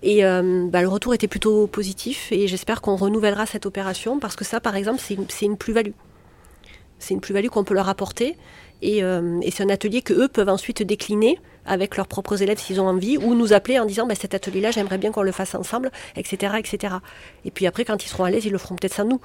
Et 0.03 0.25
euh, 0.25 0.67
bah, 0.67 0.81
le 0.81 0.89
retour 0.89 1.13
était 1.13 1.29
plutôt 1.29 1.67
positif 1.67 2.33
et 2.33 2.49
j'espère 2.49 2.81
qu'on 2.81 2.97
renouvellera 2.97 3.45
cette 3.45 3.67
opération 3.67 4.19
parce 4.19 4.35
que 4.35 4.47
ça, 4.47 4.61
par 4.61 4.77
exemple, 4.77 5.01
c'est 5.05 5.15
une, 5.15 5.27
une 5.43 5.59
plus-value. 5.59 5.97
C'est 6.99 7.13
une 7.13 7.21
plus-value 7.21 7.49
qu'on 7.49 7.65
peut 7.65 7.75
leur 7.75 7.91
apporter 7.91 8.39
et, 8.81 9.03
euh, 9.03 9.41
et 9.43 9.51
c'est 9.51 9.63
un 9.63 9.69
atelier 9.69 10.01
que 10.01 10.15
eux 10.15 10.29
peuvent 10.29 10.49
ensuite 10.49 10.83
décliner 10.83 11.39
avec 11.69 11.97
leurs 11.97 12.09
propres 12.09 12.43
élèves 12.43 12.59
s'ils 12.59 12.81
ont 12.81 12.89
envie, 12.89 13.19
ou 13.19 13.35
nous 13.35 13.53
appeler 13.53 13.79
en 13.79 13.85
disant 13.85 14.07
bah, 14.07 14.15
cet 14.15 14.35
atelier-là, 14.35 14.71
j'aimerais 14.71 14.99
bien 14.99 15.13
qu'on 15.13 15.23
le 15.23 15.33
fasse 15.33 15.55
ensemble, 15.55 15.91
etc., 16.17 16.55
etc. 16.59 16.97
Et 17.45 17.51
puis 17.51 17.67
après, 17.67 17.85
quand 17.85 18.05
ils 18.05 18.09
seront 18.09 18.25
à 18.25 18.31
l'aise, 18.31 18.45
ils 18.47 18.53
le 18.53 18.59
feront 18.59 18.77
peut-être 18.77 18.95
sans 18.95 19.05
nous. 19.05 19.21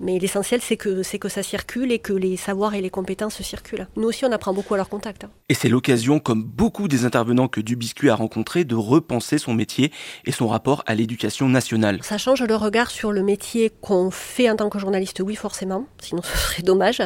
Mais 0.00 0.18
l'essentiel, 0.18 0.60
c'est 0.62 0.76
que, 0.76 1.02
c'est 1.02 1.18
que 1.18 1.28
ça 1.28 1.42
circule 1.42 1.90
et 1.90 1.98
que 1.98 2.12
les 2.12 2.36
savoirs 2.36 2.74
et 2.74 2.80
les 2.80 2.90
compétences 2.90 3.42
circulent. 3.42 3.88
Nous 3.96 4.08
aussi, 4.08 4.24
on 4.24 4.32
apprend 4.32 4.54
beaucoup 4.54 4.74
à 4.74 4.76
leur 4.76 4.88
contact. 4.88 5.24
Hein. 5.24 5.30
Et 5.48 5.54
c'est 5.54 5.68
l'occasion, 5.68 6.20
comme 6.20 6.44
beaucoup 6.44 6.86
des 6.86 7.04
intervenants 7.04 7.48
que 7.48 7.60
Dubiscuit 7.60 8.08
a 8.08 8.14
rencontrés, 8.14 8.64
de 8.64 8.76
repenser 8.76 9.38
son 9.38 9.54
métier 9.54 9.92
et 10.24 10.32
son 10.32 10.46
rapport 10.46 10.84
à 10.86 10.94
l'éducation 10.94 11.48
nationale. 11.48 11.98
Ça 12.02 12.18
change 12.18 12.42
le 12.42 12.54
regard 12.54 12.90
sur 12.90 13.10
le 13.10 13.22
métier 13.22 13.72
qu'on 13.80 14.10
fait 14.10 14.48
en 14.48 14.56
tant 14.56 14.68
que 14.68 14.78
journaliste, 14.78 15.20
oui, 15.24 15.34
forcément. 15.34 15.86
Sinon, 16.00 16.22
ce 16.24 16.36
serait 16.36 16.62
dommage. 16.62 17.02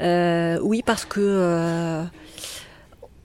Euh, 0.00 0.58
oui, 0.62 0.82
parce 0.84 1.04
que... 1.04 1.20
Euh, 1.20 2.04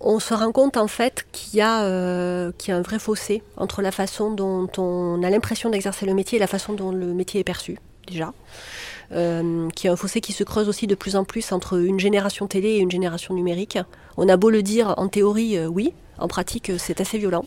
on 0.05 0.19
se 0.19 0.33
rend 0.33 0.51
compte 0.51 0.77
en 0.77 0.87
fait 0.87 1.25
qu'il 1.31 1.57
y, 1.57 1.61
a, 1.61 1.83
euh, 1.83 2.51
qu'il 2.57 2.71
y 2.71 2.73
a 2.73 2.77
un 2.77 2.81
vrai 2.83 2.99
fossé 2.99 3.41
entre 3.57 3.81
la 3.81 3.91
façon 3.91 4.31
dont 4.31 4.69
on 4.77 5.21
a 5.23 5.29
l'impression 5.29 5.69
d'exercer 5.71 6.05
le 6.05 6.13
métier 6.13 6.37
et 6.37 6.39
la 6.39 6.47
façon 6.47 6.73
dont 6.73 6.91
le 6.91 7.07
métier 7.07 7.39
est 7.39 7.43
perçu, 7.43 7.79
déjà. 8.07 8.31
Euh, 9.11 9.67
qu'il 9.69 9.87
y 9.87 9.89
a 9.89 9.93
un 9.93 9.95
fossé 9.95 10.21
qui 10.21 10.31
se 10.31 10.43
creuse 10.43 10.69
aussi 10.69 10.87
de 10.87 10.95
plus 10.95 11.15
en 11.15 11.25
plus 11.25 11.51
entre 11.51 11.77
une 11.79 11.99
génération 11.99 12.47
télé 12.47 12.69
et 12.69 12.79
une 12.79 12.91
génération 12.91 13.33
numérique. 13.33 13.77
On 14.17 14.29
a 14.29 14.37
beau 14.37 14.51
le 14.51 14.61
dire 14.61 14.93
en 14.97 15.07
théorie, 15.07 15.57
euh, 15.57 15.67
oui, 15.67 15.93
en 16.17 16.27
pratique, 16.27 16.71
c'est 16.77 17.01
assez 17.01 17.17
violent. 17.17 17.45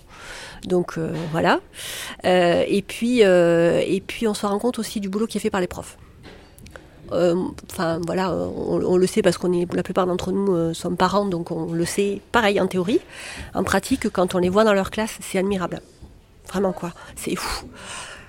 Donc 0.64 0.98
voilà. 1.32 1.60
Et, 2.24 2.84
puis, 2.86 3.20
et 3.20 4.02
puis, 4.06 4.28
on 4.28 4.34
se 4.34 4.44
rend 4.44 4.58
compte 4.58 4.78
aussi 4.78 5.00
du 5.00 5.08
boulot 5.08 5.26
qui 5.26 5.38
est 5.38 5.40
fait 5.40 5.48
par 5.48 5.62
les 5.62 5.66
profs. 5.66 5.96
Euh, 7.12 7.34
Enfin 7.70 8.00
voilà, 8.06 8.32
on, 8.32 8.96
le 8.96 9.06
sait 9.06 9.22
parce 9.22 9.38
qu'on 9.38 9.52
est 9.52 9.72
la 9.72 9.82
plupart 9.82 10.06
d'entre 10.06 10.32
nous 10.32 10.52
euh, 10.52 10.74
sommes 10.74 10.96
parents, 10.96 11.26
donc 11.26 11.50
on 11.50 11.72
le 11.72 11.84
sait. 11.84 12.20
Pareil 12.32 12.60
en 12.60 12.66
théorie, 12.66 13.00
en 13.54 13.62
pratique, 13.62 14.08
quand 14.10 14.34
on 14.34 14.38
les 14.38 14.48
voit 14.48 14.64
dans 14.64 14.74
leur 14.74 14.90
classe, 14.90 15.18
c'est 15.20 15.38
admirable. 15.38 15.80
Vraiment 16.48 16.72
quoi, 16.72 16.92
c'est 17.16 17.36
fou. 17.36 17.66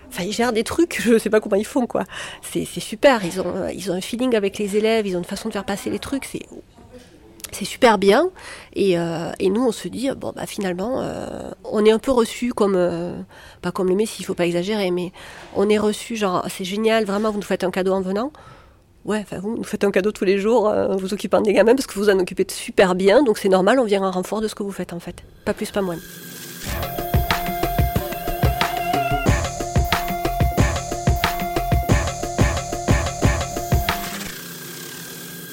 Enfin, 0.09 0.24
ils 0.24 0.33
gèrent 0.33 0.53
des 0.53 0.63
trucs, 0.63 1.01
je 1.03 1.17
sais 1.17 1.29
pas 1.29 1.39
comment 1.39 1.55
ils 1.55 1.65
font 1.65 1.88
quoi. 1.88 2.03
C'est 2.41 2.65
super, 2.65 3.25
ils 3.25 3.41
ont, 3.41 3.55
euh, 3.55 3.71
ils 3.71 3.91
ont 3.91 3.95
un 3.95 4.01
feeling 4.01 4.36
avec 4.36 4.57
les 4.57 4.77
élèves, 4.77 5.07
ils 5.07 5.15
ont 5.15 5.19
une 5.19 5.25
façon 5.25 5.50
de 5.50 5.53
faire 5.53 5.65
passer 5.65 5.89
les 5.89 6.00
trucs, 6.00 6.25
c'est 6.25 7.65
super 7.65 7.98
bien. 7.98 8.29
Et, 8.75 8.95
nous, 8.95 9.65
on 9.65 9.71
se 9.71 9.88
dit, 9.88 10.09
bon, 10.15 10.31
bah 10.36 10.45
finalement, 10.45 11.03
on 11.63 11.83
est 11.83 11.91
un 11.91 11.98
peu 12.00 12.12
reçu 12.12 12.53
comme, 12.53 12.77
pas 13.62 13.71
comme 13.71 13.89
le 13.89 13.95
Messie, 13.95 14.17
il 14.19 14.25
faut 14.25 14.36
pas 14.36 14.45
exagérer, 14.45 14.91
mais 14.91 15.12
on 15.55 15.67
est 15.67 15.79
reçu 15.79 16.15
genre, 16.15 16.45
c'est 16.50 16.63
génial, 16.63 17.05
vraiment, 17.05 17.31
vous 17.31 17.38
nous 17.38 17.43
faites 17.43 17.63
un 17.63 17.71
cadeau 17.71 17.93
en 17.93 18.01
venant. 18.01 18.31
Ouais, 19.05 19.19
enfin, 19.21 19.39
vous 19.39 19.57
nous 19.57 19.63
faites 19.63 19.83
un 19.83 19.91
cadeau 19.91 20.11
tous 20.11 20.25
les 20.25 20.37
jours, 20.37 20.67
euh, 20.67 20.95
vous 20.95 21.13
occupant 21.13 21.41
des 21.41 21.53
gamins 21.53 21.75
parce 21.75 21.87
que 21.87 21.97
vous 21.97 22.09
en 22.09 22.19
occupez 22.19 22.45
super 22.49 22.95
bien, 22.95 23.23
donc 23.23 23.37
c'est 23.37 23.49
normal, 23.49 23.79
on 23.79 23.85
vient 23.85 24.03
en 24.03 24.11
renfort 24.11 24.41
de 24.41 24.47
ce 24.47 24.55
que 24.55 24.63
vous 24.63 24.71
faites 24.71 24.93
en 24.93 24.99
fait. 24.99 25.23
Pas 25.45 25.53
plus, 25.53 25.71
pas 25.71 25.81
moins. 25.81 25.97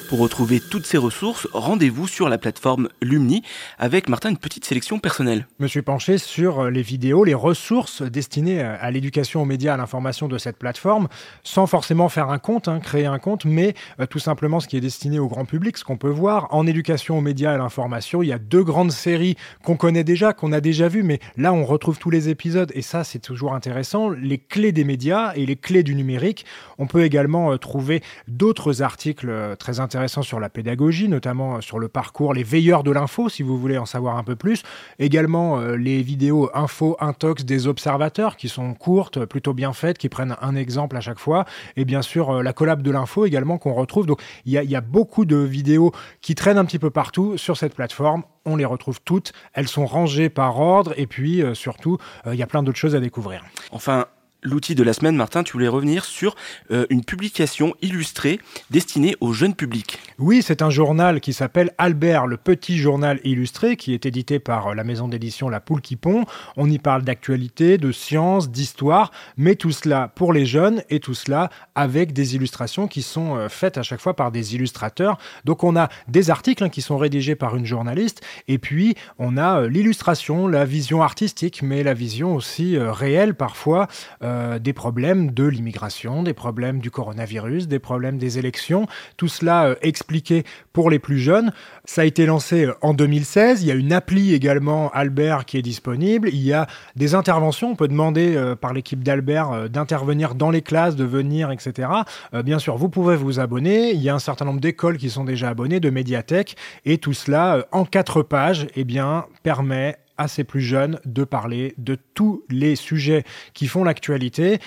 Pour 0.07 0.19
retrouver 0.19 0.61
toutes 0.61 0.85
ces 0.85 0.97
ressources, 0.97 1.49
rendez-vous 1.51 2.07
sur 2.07 2.29
la 2.29 2.37
plateforme 2.37 2.87
Lumni 3.01 3.43
avec 3.77 4.07
Martin 4.07 4.29
une 4.29 4.37
petite 4.37 4.63
sélection 4.63 4.99
personnelle. 4.99 5.47
Je 5.59 5.63
me 5.63 5.67
suis 5.67 5.81
penché 5.81 6.17
sur 6.17 6.61
euh, 6.61 6.69
les 6.69 6.81
vidéos, 6.81 7.25
les 7.25 7.33
ressources 7.33 8.01
destinées 8.01 8.61
à 8.61 8.75
à 8.75 8.91
l'éducation 8.91 9.41
aux 9.41 9.45
médias, 9.45 9.73
à 9.73 9.77
l'information 9.77 10.29
de 10.29 10.37
cette 10.37 10.57
plateforme, 10.57 11.09
sans 11.43 11.67
forcément 11.67 12.07
faire 12.07 12.29
un 12.29 12.39
compte, 12.39 12.69
hein, 12.69 12.79
créer 12.79 13.05
un 13.05 13.19
compte, 13.19 13.43
mais 13.43 13.73
euh, 13.99 14.05
tout 14.05 14.19
simplement 14.19 14.61
ce 14.61 14.67
qui 14.69 14.77
est 14.77 14.81
destiné 14.81 15.19
au 15.19 15.27
grand 15.27 15.43
public, 15.43 15.77
ce 15.77 15.83
qu'on 15.83 15.97
peut 15.97 16.07
voir. 16.07 16.47
En 16.53 16.65
éducation 16.65 17.17
aux 17.17 17.21
médias 17.21 17.51
et 17.51 17.55
à 17.55 17.57
l'information, 17.57 18.23
il 18.23 18.27
y 18.29 18.33
a 18.33 18.39
deux 18.39 18.63
grandes 18.63 18.93
séries 18.93 19.35
qu'on 19.63 19.75
connaît 19.75 20.05
déjà, 20.05 20.31
qu'on 20.31 20.53
a 20.53 20.61
déjà 20.61 20.87
vues, 20.87 21.03
mais 21.03 21.19
là 21.35 21.51
on 21.51 21.65
retrouve 21.65 21.97
tous 21.97 22.11
les 22.11 22.29
épisodes 22.29 22.71
et 22.75 22.81
ça 22.81 23.03
c'est 23.03 23.19
toujours 23.19 23.53
intéressant. 23.53 24.09
Les 24.09 24.37
clés 24.37 24.71
des 24.71 24.85
médias 24.85 25.33
et 25.35 25.45
les 25.45 25.57
clés 25.57 25.83
du 25.83 25.95
numérique. 25.95 26.45
On 26.77 26.87
peut 26.87 27.03
également 27.03 27.51
euh, 27.51 27.57
trouver 27.57 28.01
d'autres 28.29 28.81
articles 28.81 29.29
euh, 29.29 29.55
très 29.57 29.81
intéressants 29.81 29.96
sur 30.05 30.39
la 30.39 30.49
pédagogie, 30.49 31.07
notamment 31.07 31.55
euh, 31.55 31.61
sur 31.61 31.79
le 31.79 31.87
parcours, 31.87 32.33
les 32.33 32.43
veilleurs 32.43 32.83
de 32.83 32.91
l'info, 32.91 33.29
si 33.29 33.41
vous 33.41 33.57
voulez 33.57 33.77
en 33.77 33.85
savoir 33.85 34.17
un 34.17 34.23
peu 34.23 34.35
plus. 34.35 34.63
Également 34.99 35.59
euh, 35.59 35.75
les 35.75 36.01
vidéos 36.03 36.49
info 36.53 36.95
intox 36.99 37.45
des 37.45 37.67
observateurs 37.67 38.37
qui 38.37 38.47
sont 38.47 38.73
courtes, 38.73 39.25
plutôt 39.25 39.53
bien 39.53 39.73
faites, 39.73 39.97
qui 39.97 40.09
prennent 40.09 40.35
un 40.41 40.55
exemple 40.55 40.95
à 40.95 41.01
chaque 41.01 41.19
fois. 41.19 41.45
Et 41.75 41.85
bien 41.85 42.01
sûr 42.01 42.29
euh, 42.29 42.43
la 42.43 42.53
collab 42.53 42.81
de 42.81 42.91
l'info 42.91 43.25
également 43.25 43.57
qu'on 43.57 43.73
retrouve. 43.73 44.05
Donc 44.05 44.21
il 44.45 44.53
y 44.53 44.75
a, 44.75 44.81
beaucoup 44.81 45.25
de 45.25 45.37
vidéos 45.37 45.91
qui 46.21 46.35
traînent 46.35 46.57
un 46.57 46.65
petit 46.65 46.79
peu 46.79 46.91
partout 46.91 47.37
sur 47.37 47.57
cette 47.57 47.73
plateforme. 47.73 48.23
On 48.45 48.55
les 48.55 48.65
retrouve 48.65 49.01
toutes. 49.03 49.33
Elles 49.53 49.67
sont 49.67 49.85
rangées 49.85 50.29
par 50.29 50.59
ordre 50.59 50.93
et 50.95 51.07
puis 51.07 51.43
surtout 51.53 51.97
il 52.25 52.35
y 52.35 52.43
a 52.43 52.47
plein 52.47 52.63
d'autres 52.63 52.77
choses 52.77 52.95
à 52.95 52.99
découvrir. 52.99 53.43
Enfin, 53.71 54.05
l'outil 54.47 54.75
de 54.75 54.83
la 54.83 54.93
semaine, 54.93 55.15
Martin, 55.15 55.43
tu 55.43 55.53
voulais 55.53 55.67
revenir 55.67 56.05
sur 56.05 56.35
euh, 56.71 56.85
une 56.89 57.03
publication 57.03 57.75
illustrée 57.81 58.39
destinée 58.71 59.15
au 59.19 59.33
jeune 59.33 59.53
public. 59.53 59.99
Oui, 60.19 60.41
c'est 60.41 60.61
un 60.61 60.69
journal 60.69 61.19
qui 61.19 61.33
s'appelle 61.33 61.71
Albert, 61.77 62.27
le 62.27 62.37
petit 62.37 62.77
journal 62.77 63.19
illustré, 63.23 63.75
qui 63.75 63.93
est 63.93 64.05
édité 64.05 64.39
par 64.39 64.67
euh, 64.67 64.73
la 64.73 64.83
maison 64.83 65.07
d'édition 65.07 65.49
La 65.49 65.59
Poule 65.59 65.81
qui 65.81 65.95
pond. 65.95 66.25
On 66.55 66.69
y 66.69 66.79
parle 66.79 67.03
d'actualité, 67.03 67.77
de 67.77 67.91
science, 67.91 68.49
d'histoire, 68.49 69.11
mais 69.35 69.55
tout 69.55 69.71
cela 69.71 70.11
pour 70.15 70.33
les 70.33 70.45
jeunes 70.45 70.81
et 70.89 70.99
tout 70.99 71.13
cela 71.13 71.49
avec 71.75 72.13
des 72.13 72.35
illustrations 72.35 72.87
qui 72.87 73.01
sont 73.01 73.35
euh, 73.35 73.49
faites 73.49 73.77
à 73.77 73.83
chaque 73.83 74.01
fois 74.01 74.15
par 74.15 74.31
des 74.31 74.55
illustrateurs. 74.55 75.17
Donc 75.45 75.63
on 75.63 75.75
a 75.75 75.89
des 76.07 76.29
articles 76.29 76.63
hein, 76.63 76.69
qui 76.69 76.81
sont 76.81 76.97
rédigés 76.97 77.35
par 77.35 77.55
une 77.55 77.65
journaliste 77.65 78.21
et 78.47 78.57
puis 78.57 78.95
on 79.19 79.37
a 79.37 79.67
l'illustration, 79.67 80.47
la 80.47 80.65
vision 80.65 81.03
artistique, 81.03 81.61
mais 81.61 81.83
la 81.83 81.93
vision 81.93 82.35
aussi 82.35 82.77
réelle 82.77 83.35
parfois 83.35 83.87
des 84.59 84.73
problèmes 84.73 85.31
de 85.31 85.45
l'immigration, 85.45 86.23
des 86.23 86.33
problèmes 86.33 86.79
du 86.79 86.91
coronavirus, 86.91 87.67
des 87.67 87.79
problèmes 87.79 88.17
des 88.17 88.39
élections. 88.39 88.87
Tout 89.17 89.27
cela 89.27 89.65
euh, 89.65 89.75
expliqué 89.81 90.43
pour 90.73 90.89
les 90.89 90.99
plus 90.99 91.19
jeunes. 91.19 91.51
Ça 91.85 92.01
a 92.01 92.05
été 92.05 92.25
lancé 92.25 92.65
euh, 92.65 92.73
en 92.81 92.93
2016. 92.93 93.63
Il 93.63 93.67
y 93.67 93.71
a 93.71 93.75
une 93.75 93.93
appli 93.93 94.33
également 94.33 94.89
Albert 94.91 95.45
qui 95.45 95.57
est 95.57 95.61
disponible. 95.61 96.29
Il 96.31 96.43
y 96.43 96.53
a 96.53 96.67
des 96.95 97.15
interventions. 97.15 97.71
On 97.71 97.75
peut 97.75 97.87
demander 97.87 98.35
euh, 98.35 98.55
par 98.55 98.73
l'équipe 98.73 99.03
d'Albert 99.03 99.51
euh, 99.51 99.67
d'intervenir 99.67 100.35
dans 100.35 100.49
les 100.49 100.61
classes, 100.61 100.95
de 100.95 101.03
venir, 101.03 101.51
etc. 101.51 101.89
Euh, 102.33 102.43
bien 102.43 102.59
sûr, 102.59 102.77
vous 102.77 102.89
pouvez 102.89 103.15
vous 103.15 103.39
abonner. 103.39 103.91
Il 103.91 104.01
y 104.01 104.09
a 104.09 104.15
un 104.15 104.19
certain 104.19 104.45
nombre 104.45 104.59
d'écoles 104.59 104.97
qui 104.97 105.09
sont 105.09 105.23
déjà 105.23 105.49
abonnées, 105.49 105.79
de 105.79 105.89
médiathèques, 105.89 106.55
et 106.85 106.97
tout 106.97 107.13
cela 107.13 107.55
euh, 107.55 107.63
en 107.71 107.85
quatre 107.85 108.21
pages, 108.21 108.67
eh 108.75 108.83
bien, 108.83 109.25
permet 109.43 109.97
à 110.17 110.27
ces 110.27 110.43
plus 110.43 110.61
jeunes 110.61 110.99
de 111.05 111.23
parler 111.23 111.73
de 111.77 111.97
tous 112.13 112.43
les 112.49 112.75
sujets 112.75 113.23
qui 113.53 113.67
font 113.67 113.83
l'actualité 113.83 114.59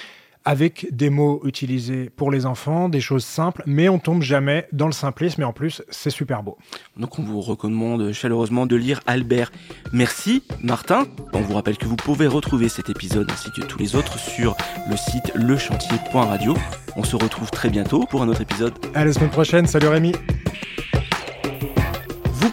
avec 0.45 0.87
des 0.91 1.11
mots 1.11 1.41
utilisés 1.45 2.11
pour 2.11 2.31
les 2.31 2.47
enfants, 2.47 2.89
des 2.89 3.01
choses 3.01 3.25
simples, 3.25 3.63
mais 3.67 3.89
on 3.89 3.99
tombe 3.99 4.23
jamais 4.23 4.67
dans 4.73 4.87
le 4.87 4.93
simplisme 4.93 5.43
et 5.43 5.45
en 5.45 5.53
plus 5.53 5.83
c'est 5.91 6.11
super 6.11 6.43
beau. 6.43 6.57
Donc 6.97 7.19
on 7.19 7.23
vous 7.23 7.41
recommande 7.41 8.13
chaleureusement 8.13 8.67
de 8.67 8.77
lire 8.77 9.01
Albert. 9.07 9.53
Merci 9.93 10.43
Martin. 10.63 11.05
On 11.33 11.41
vous 11.41 11.55
rappelle 11.55 11.77
que 11.77 11.87
vous 11.87 11.97
pouvez 11.97 12.27
retrouver 12.27 12.69
cet 12.69 12.89
épisode 12.89 13.31
ainsi 13.31 13.51
que 13.53 13.63
tous 13.63 13.79
les 13.79 13.97
autres 13.97 14.19
sur 14.19 14.57
le 14.89 14.97
site 14.97 15.33
lechantier.radio. 15.35 16.55
On 16.97 17.05
se 17.05 17.17
retrouve 17.17 17.51
très 17.51 17.69
bientôt 17.69 18.07
pour 18.07 18.23
un 18.23 18.29
autre 18.29 18.41
épisode. 18.41 18.75
À 18.95 19.05
la 19.05 19.13
semaine 19.13 19.31
prochaine, 19.31 19.67
salut 19.67 19.89
Rémi 19.89 20.13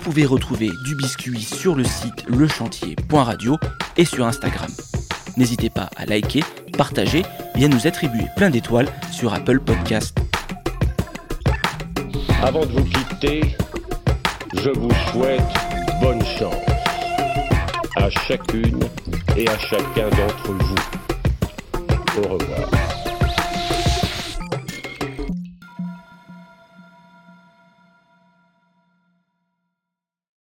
pouvez 0.07 0.25
retrouver 0.25 0.71
du 0.85 0.95
biscuit 0.95 1.41
sur 1.41 1.75
le 1.75 1.83
site 1.83 2.23
lechantier.radio 2.29 3.57
et 3.97 4.05
sur 4.05 4.25
Instagram. 4.25 4.71
N'hésitez 5.35 5.69
pas 5.69 5.89
à 5.97 6.05
liker, 6.05 6.45
partager 6.77 7.23
et 7.57 7.65
à 7.65 7.67
nous 7.67 7.87
attribuer 7.87 8.23
plein 8.37 8.49
d'étoiles 8.49 8.87
sur 9.11 9.33
Apple 9.33 9.59
Podcast. 9.59 10.17
Avant 12.41 12.65
de 12.65 12.71
vous 12.71 12.85
quitter, 12.85 13.57
je 14.53 14.69
vous 14.69 14.93
souhaite 15.11 15.41
bonne 16.01 16.23
chance 16.39 16.55
à 17.97 18.09
chacune 18.09 18.79
et 19.35 19.45
à 19.49 19.59
chacun 19.59 20.07
d'entre 20.11 20.53
vous. 20.53 20.75
Au 22.23 22.27
revoir. 22.29 22.76